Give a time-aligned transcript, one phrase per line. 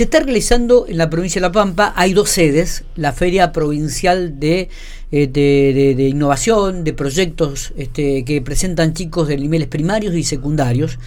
[0.00, 4.40] Se está realizando en la provincia de La Pampa, hay dos sedes, la Feria Provincial
[4.40, 4.70] de,
[5.12, 10.98] eh, de, Innovación, de proyectos este, que presentan chicos de niveles primarios y secundarios.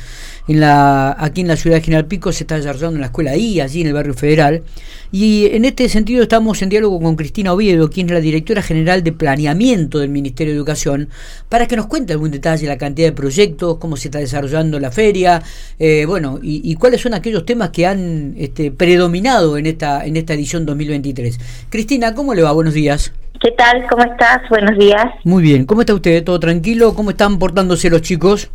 [0.47, 3.37] En la, aquí en la ciudad de General Pico se está desarrollando en la escuela
[3.37, 4.63] I, allí en el barrio federal.
[5.11, 9.03] Y en este sentido estamos en diálogo con Cristina Oviedo, quien es la directora general
[9.03, 11.09] de planeamiento del Ministerio de Educación,
[11.47, 14.91] para que nos cuente algún detalle, la cantidad de proyectos, cómo se está desarrollando la
[14.91, 15.41] feria,
[15.79, 20.33] eh, bueno, y, cuáles son aquellos temas que han este, predominado en esta, en esta
[20.33, 21.39] edición 2023.
[21.69, 22.51] Cristina, ¿cómo le va?
[22.51, 23.13] Buenos días.
[23.41, 23.85] ¿Qué tal?
[23.89, 24.39] ¿Cómo estás?
[24.49, 25.05] Buenos días.
[25.23, 25.65] Muy bien.
[25.65, 26.23] ¿Cómo está usted?
[26.23, 26.93] ¿Todo tranquilo?
[26.95, 28.51] ¿Cómo están portándose los chicos?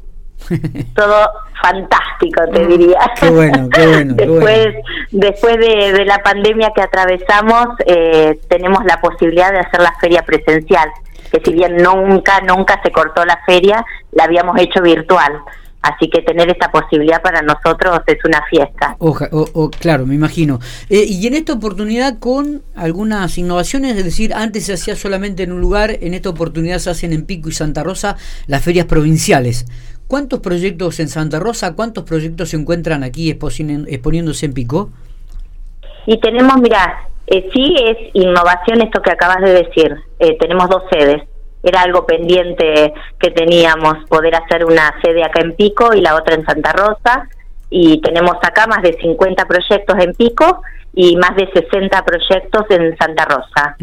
[0.94, 2.98] Todo fantástico, te mm, diría.
[3.20, 4.14] Qué bueno, qué bueno.
[4.14, 4.68] después
[5.10, 10.88] después de, la pandemia que atravesamos, eh, tenemos la posibilidad de hacer la feria presencial,
[11.32, 15.40] que si bien nunca, nunca se cortó la feria, la habíamos hecho virtual.
[15.88, 18.94] Así que tener esta posibilidad para nosotros es una fiesta.
[18.98, 20.58] Oja, o, claro, me imagino.
[20.90, 25.52] Eh, y en esta oportunidad con algunas innovaciones, es decir, antes se hacía solamente en
[25.52, 29.64] un lugar, en esta oportunidad se hacen en Pico y Santa Rosa las ferias provinciales.
[30.08, 34.90] ¿Cuántos proyectos en Santa Rosa, cuántos proyectos se encuentran aquí exponiéndose en Pico?
[36.06, 39.94] Y tenemos, mira, eh, sí es innovación esto que acabas de decir.
[40.18, 41.22] Eh, tenemos dos sedes.
[41.62, 46.34] Era algo pendiente que teníamos, poder hacer una sede acá en Pico y la otra
[46.34, 47.28] en Santa Rosa.
[47.70, 50.62] Y tenemos acá más de 50 proyectos en Pico
[50.94, 53.76] y más de 60 proyectos en Santa Rosa.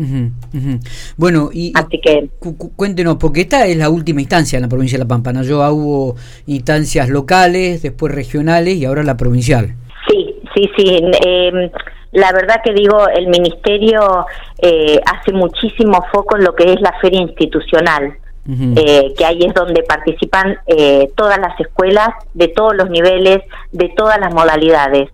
[1.17, 2.29] Bueno, y, Así que,
[2.75, 5.41] cuéntenos, porque esta es la última instancia en la provincia de La Pampa, ¿no?
[5.41, 6.15] hubo
[6.47, 9.75] instancias locales, después regionales y ahora la provincial.
[10.09, 11.01] Sí, sí, sí.
[11.25, 11.71] Eh,
[12.15, 14.25] la verdad que digo, el ministerio
[14.61, 18.17] eh, hace muchísimo foco en lo que es la feria institucional.
[18.47, 23.39] Eh, que ahí es donde participan eh, todas las escuelas de todos los niveles,
[23.71, 25.09] de todas las modalidades.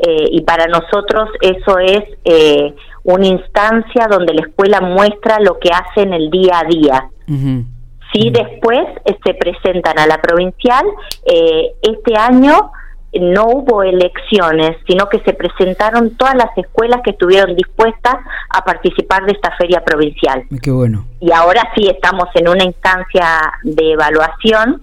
[0.00, 5.70] Eh, y para nosotros eso es eh, una instancia donde la escuela muestra lo que
[5.70, 7.10] hace en el día a día.
[8.12, 10.86] Si después eh, se presentan a la provincial,
[11.82, 12.70] este año
[13.12, 18.16] no hubo elecciones, sino que se presentaron todas las escuelas que estuvieron dispuestas
[18.50, 20.44] a participar de esta feria provincial.
[20.62, 21.06] Qué bueno.
[21.20, 24.82] Y ahora sí estamos en una instancia de evaluación.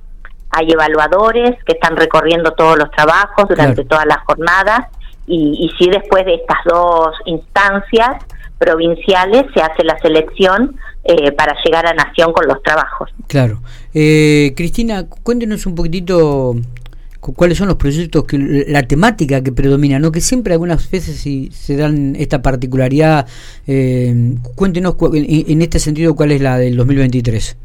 [0.49, 4.87] Hay evaluadores que están recorriendo todos los trabajos durante todas las jornadas
[5.27, 8.23] y, si después de estas dos instancias
[8.57, 13.09] provinciales se hace la selección eh, para llegar a Nación con los trabajos.
[13.27, 13.59] Claro.
[13.93, 16.55] Eh, Cristina, cuéntenos un poquitito
[17.33, 20.11] cuáles son los proyectos, que la temática que predomina, ¿no?
[20.11, 23.27] que siempre algunas veces si se dan esta particularidad.
[23.67, 27.57] Eh, cuéntenos en, este sentido cuál es la del 2023.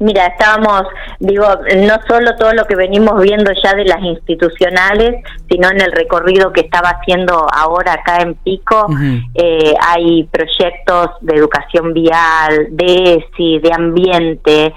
[0.00, 0.84] Mira, estábamos,
[1.18, 1.44] digo,
[1.76, 6.54] no solo todo lo que venimos viendo ya de las institucionales, sino en el recorrido
[6.54, 8.86] que estaba haciendo ahora acá en Pico,
[9.34, 14.72] eh, hay proyectos de educación vial, de ESI, de ambiente,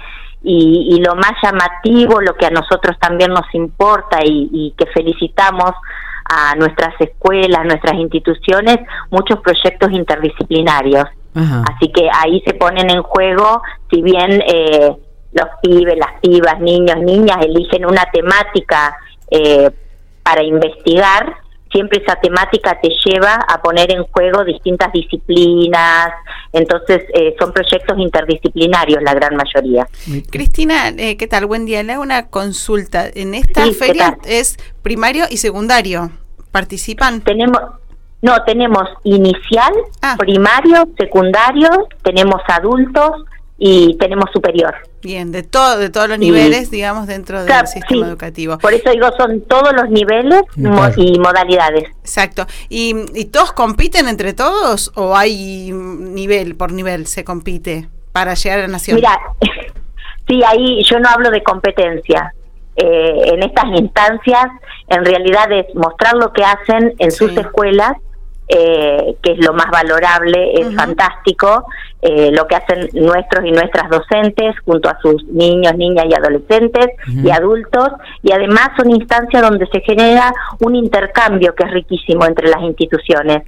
[0.46, 5.72] y, lo más llamativo, lo que a nosotros también nos importa y, que felicitamos
[6.26, 8.78] a nuestras escuelas, nuestras instituciones,
[9.10, 11.06] muchos proyectos interdisciplinarios.
[11.34, 13.60] Así que ahí se ponen en juego,
[13.90, 14.96] si bien eh,
[15.32, 18.96] los pibes, las pibas, niños, niñas eligen una temática
[19.30, 19.68] eh,
[20.22, 21.34] para investigar,
[21.74, 26.10] siempre esa temática te lleva a poner en juego distintas disciplinas,
[26.52, 29.86] entonces eh, son proyectos interdisciplinarios la gran mayoría.
[30.30, 31.46] Cristina, eh, ¿qué tal?
[31.46, 31.82] Buen día.
[31.82, 33.06] Le hago una consulta.
[33.12, 36.12] En esta feria es primario y secundario.
[36.52, 37.22] ¿Participan?
[37.22, 37.58] Tenemos,
[38.22, 40.14] no, tenemos inicial, ah.
[40.16, 41.68] primario, secundario,
[42.04, 43.24] tenemos adultos,
[43.56, 44.74] y tenemos superior.
[45.02, 48.58] Bien, de todo, de todos los niveles, digamos, dentro del sistema educativo.
[48.58, 50.42] Por eso digo, son todos los niveles
[50.96, 51.84] y modalidades.
[52.00, 52.46] Exacto.
[52.68, 58.60] ¿Y, ¿Y todos compiten entre todos o hay nivel por nivel se compite para llegar
[58.60, 58.96] a la nación?
[58.96, 59.18] Mira,
[60.26, 62.34] sí, ahí yo no hablo de competencia.
[62.76, 64.46] Eh, en estas instancias,
[64.88, 67.92] en realidad es mostrar lo que hacen en sus escuelas
[68.46, 71.66] eh, que es lo más valorable, es fantástico,
[72.02, 76.88] eh, lo que hacen nuestros y nuestras docentes junto a sus niños, niñas y adolescentes
[77.06, 77.88] y adultos,
[78.22, 83.42] y además son instancias donde se genera un intercambio que es riquísimo entre las instituciones.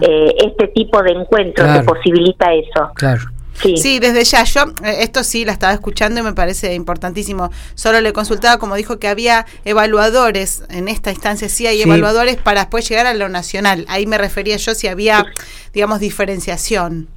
[0.00, 2.90] Eh, este tipo de encuentros que posibilita eso.
[2.94, 3.20] Claro.
[3.62, 3.98] Sí.
[3.98, 4.44] desde ya.
[4.44, 7.50] Yo eh, esto sí la estaba escuchando y me parece importantísimo.
[7.74, 12.60] Solo le consultaba, como dijo, que había evaluadores en esta instancia, sí hay evaluadores para
[12.60, 13.84] después llegar a lo nacional.
[13.88, 15.24] Ahí me refería yo si había,
[15.72, 17.08] digamos, diferenciación.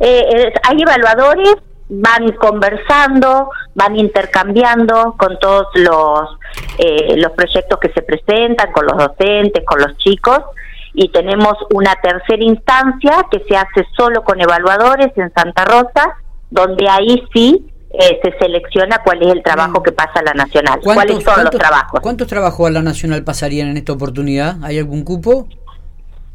[0.00, 1.56] Eh, hay evaluadores
[1.88, 6.38] van conversando, van intercambiando con todos los,
[6.78, 10.40] eh, los proyectos que se presentan, con los docentes, con los chicos,
[10.98, 16.16] y tenemos una tercera instancia que se hace solo con evaluadores en Santa Rosa,
[16.50, 19.82] donde ahí sí eh, se selecciona cuál es el trabajo mm.
[19.82, 22.00] que pasa a la nacional, cuáles son los trabajos.
[22.00, 24.56] ¿Cuántos trabajos a la nacional pasarían en esta oportunidad?
[24.62, 25.46] ¿Hay algún cupo?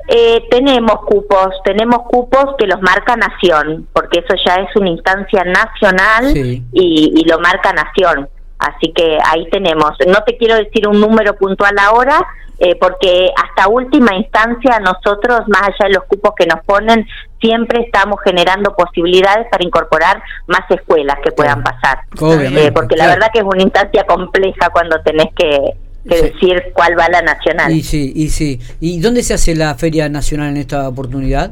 [0.08, 5.44] Eh, tenemos cupos, tenemos cupos que los marca Nación, porque eso ya es una instancia
[5.44, 8.30] nacional y, lo marca Nación.
[8.62, 9.92] Así que ahí tenemos.
[10.08, 12.24] No te quiero decir un número puntual ahora,
[12.60, 17.08] eh, porque hasta última instancia nosotros, más allá de los cupos que nos ponen,
[17.40, 22.02] siempre estamos generando posibilidades para incorporar más escuelas que puedan pasar.
[22.22, 25.74] Eh, porque la verdad que es una instancia compleja cuando tenés que
[26.08, 27.72] que decir cuál va la nacional.
[27.72, 28.60] Y sí, y sí.
[28.80, 31.52] ¿Y dónde se hace la Feria Nacional en esta oportunidad?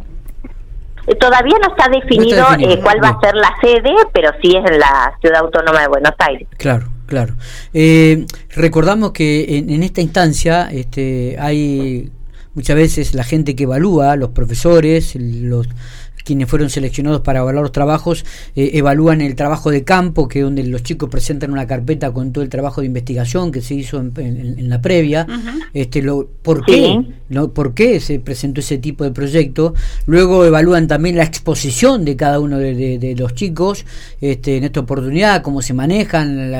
[1.08, 4.72] Eh, todavía no está definido, eh, cuál va a ser la sede, pero sí es
[4.72, 6.48] en la Ciudad Autónoma de Buenos Aires.
[6.58, 7.36] Claro, claro.
[7.74, 12.12] Eh, recordamos que en, en, esta instancia este, hay
[12.54, 15.68] muchas veces la gente que evalúa, los profesores, los
[16.24, 18.25] quienes fueron seleccionados para evaluar los trabajos
[18.56, 22.31] eh, evalúan el trabajo de campo, que es donde los chicos presentan una carpeta con
[22.31, 25.25] todo el trabajo de investigación que se hizo en, la previa,
[25.74, 27.04] este, lo, ¿por qué?
[27.30, 27.51] ¿no?
[27.51, 29.74] ¿Por qué se presentó ese tipo de proyecto?
[30.06, 33.86] Luego evalúan también la exposición de cada uno de, los chicos
[34.21, 36.54] este, en esta oportunidad, cómo se manejan,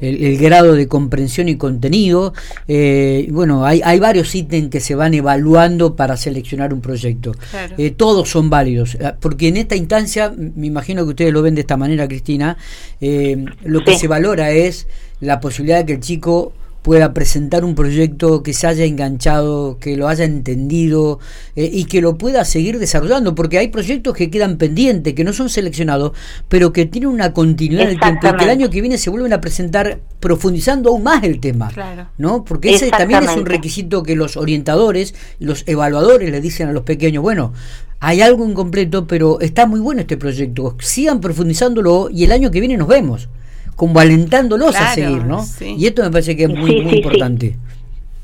[0.00, 2.34] el, grado de comprensión y contenido.
[2.68, 7.32] Eh, bueno, hay, hay varios ítems que se van evaluando para seleccionar un proyecto.
[7.78, 8.98] Eh, todos son válidos.
[9.00, 12.56] Ah, porque en esta instancia, me imagino que ustedes lo ven de esta manera, Cristina,
[13.00, 14.88] eh, lo que se valora es
[15.20, 16.52] la posibilidad de que el chico
[16.84, 21.18] pueda presentar un proyecto que se haya enganchado, que lo haya entendido
[21.56, 25.32] eh, y que lo pueda seguir desarrollando, porque hay proyectos que quedan pendientes, que no
[25.32, 26.12] son seleccionados,
[26.46, 29.32] pero que tienen una continuidad en el tiempo, que el año que viene se vuelven
[29.32, 31.72] a presentar profundizando aún más el tema,
[32.18, 32.44] ¿no?
[32.44, 36.82] Porque ese también es un requisito que los orientadores, los evaluadores le dicen a los
[36.82, 37.54] pequeños, bueno,
[37.98, 42.60] hay algo incompleto, pero está muy bueno este proyecto, sigan profundizándolo y el año que
[42.60, 43.30] viene nos vemos
[43.76, 45.44] como alentándolos a seguir, ¿no?
[45.60, 47.56] Y esto me parece que es muy, importante.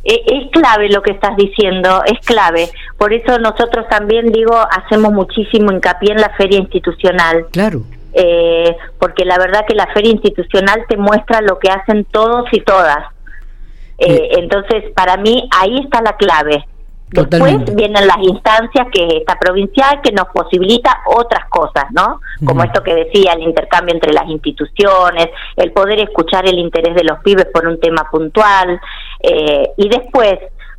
[0.02, 2.68] E, es clave lo que estás diciendo, es clave.
[2.96, 7.46] Por eso nosotros también, digo, hacemos muchísimo hincapié en la feria institucional.
[7.50, 7.82] Claro.
[8.12, 12.60] Eh, porque la verdad que la feria institucional te muestra lo que hacen todos y
[12.60, 13.04] todas.
[13.98, 16.64] Eh, entonces, para mí, ahí está la clave.
[17.10, 22.20] Después vienen las instancias que esta provincial que nos posibilita otras cosas, ¿no?
[22.44, 27.04] Como esto que decía, el intercambio entre las instituciones, el poder escuchar el interés de
[27.04, 28.80] los pibes por un tema puntual.
[29.20, 30.38] Eh, y después,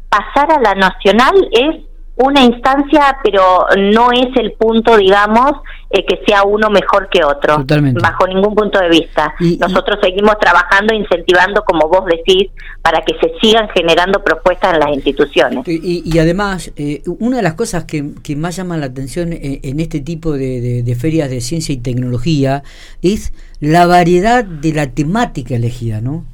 [0.09, 1.90] pasar a la nacional es
[2.23, 5.53] una instancia, pero no es el punto, digamos,
[5.89, 7.65] eh, que sea uno mejor que otro,
[8.01, 9.33] bajo ningún punto de vista.
[9.59, 12.49] Nosotros seguimos trabajando, incentivando, como vos decís,
[12.81, 15.67] para que se sigan generando propuestas en las instituciones.
[15.67, 18.03] Y, además, eh, una de las cosas que,
[18.37, 22.63] más llama la atención eh, en, este tipo de, ferias de ciencia y tecnología
[23.01, 26.25] es la variedad de la temática elegida, ¿no?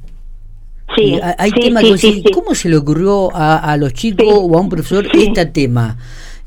[0.98, 1.84] Sí, hay temas
[2.32, 5.96] ¿cómo se le ocurrió a, los chicos o a un profesor este tema?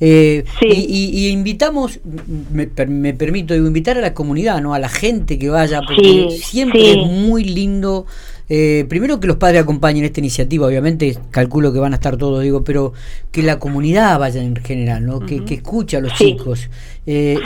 [0.03, 2.00] Eh, y, invitamos,
[2.51, 6.92] me, me, permito invitar a la comunidad, no a la gente que vaya, porque siempre
[6.92, 8.07] es muy lindo.
[8.53, 12.44] Eh, primero que los padres acompañen esta iniciativa, obviamente calculo que van a estar todos,
[12.44, 12.92] digo, pero
[13.31, 15.21] que la comunidad vaya en general, ¿no?
[15.21, 16.68] que, que escuche a los chicos.
[17.06, 17.37] Eh,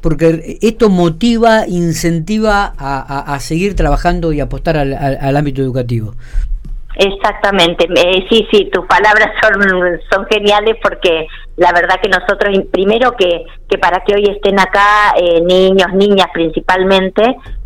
[0.00, 6.14] porque esto motiva, incentiva a, a, seguir trabajando y apostar al, al ámbito educativo.
[6.96, 13.12] Exactamente, eh, sí, sí, tus palabras son, son geniales porque la verdad que nosotros, primero
[13.16, 17.22] que, que para que hoy estén acá eh, niños, niñas principalmente,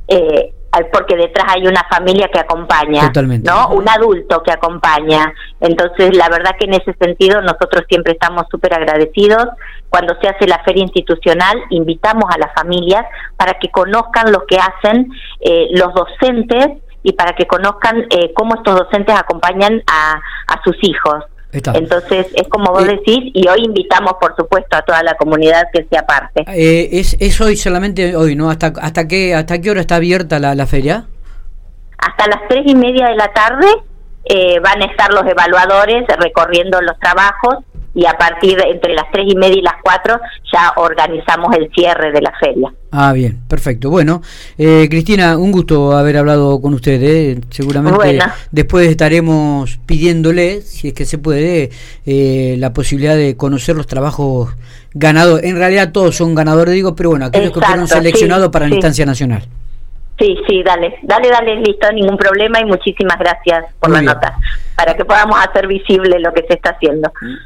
[0.09, 0.53] eh,
[0.93, 3.11] porque detrás hay una familia que acompaña,
[3.43, 3.69] ¿no?
[3.71, 5.33] Un adulto que acompaña.
[5.61, 9.47] Entonces, la verdad que en ese sentido nosotros siempre estamos súper agradecidos.
[9.89, 13.07] Cuando se hace la feria institucional, invitamos a las familias
[13.37, 18.57] para que conozcan lo que hacen eh, los docentes y para que conozcan eh, cómo
[18.57, 21.23] estos docentes acompañan a, a sus hijos.
[21.53, 25.69] Entonces, es como vos eh, decís, y hoy invitamos, por supuesto, a toda la comunidad
[25.73, 26.45] que sea parte.
[26.49, 28.51] Eh, es, es hoy solamente hoy, ¿no?
[28.51, 31.05] ¿Hasta, hasta, qué, hasta qué hora está abierta la, la feria?
[31.97, 33.69] Hasta las tres y media de la tarde
[34.61, 37.59] van a estar los evaluadores recorriendo los trabajos
[37.97, 40.21] y a partir de entre las tres y media y las cuatro
[40.53, 42.71] ya organizamos el cierre de la feria.
[42.93, 43.89] Ah, bien, perfecto.
[43.89, 44.21] Bueno,
[44.59, 47.03] eh, Cristina, un gusto haber hablado con usted.
[47.03, 47.41] ¿eh?
[47.49, 48.19] Seguramente
[48.51, 51.71] después estaremos pidiéndole, si es que se puede,
[52.05, 54.55] eh, la posibilidad de conocer los trabajos
[54.93, 55.43] ganados.
[55.43, 59.07] En realidad todos son ganadores, digo, pero bueno, aquellos que fueron seleccionados para la instancia
[59.07, 59.49] nacional.
[60.19, 64.39] Sí, sí, dale, dale, dale, listo, ningún problema y muchísimas gracias por la nota,
[64.75, 67.13] para que podamos hacer visible lo que se está haciendo.